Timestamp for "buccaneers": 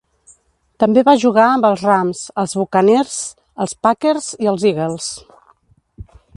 2.61-3.19